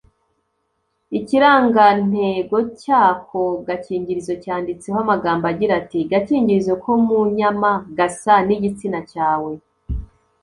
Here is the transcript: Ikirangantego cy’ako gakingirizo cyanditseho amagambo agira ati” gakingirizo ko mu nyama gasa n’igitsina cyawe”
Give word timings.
Ikirangantego 1.17 2.57
cy’ako 2.79 3.41
gakingirizo 3.67 4.33
cyanditseho 4.43 4.97
amagambo 5.05 5.43
agira 5.51 5.73
ati” 5.81 5.99
gakingirizo 6.11 6.73
ko 6.83 6.91
mu 7.05 7.19
nyama 7.37 7.71
gasa 7.97 8.33
n’igitsina 8.47 8.99
cyawe” 9.11 9.51